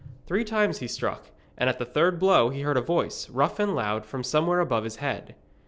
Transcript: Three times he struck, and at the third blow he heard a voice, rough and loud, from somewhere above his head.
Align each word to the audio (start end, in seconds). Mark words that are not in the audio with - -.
Three 0.25 0.43
times 0.43 0.79
he 0.79 0.87
struck, 0.87 1.29
and 1.55 1.69
at 1.69 1.77
the 1.77 1.85
third 1.85 2.17
blow 2.17 2.49
he 2.49 2.61
heard 2.61 2.75
a 2.75 2.81
voice, 2.81 3.29
rough 3.29 3.59
and 3.59 3.75
loud, 3.75 4.03
from 4.03 4.23
somewhere 4.23 4.59
above 4.59 4.83
his 4.83 4.95
head. 4.95 5.35